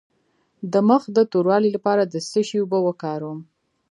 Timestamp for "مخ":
0.89-1.01